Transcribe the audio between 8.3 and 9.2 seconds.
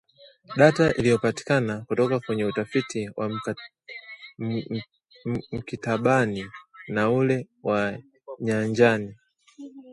nyanjani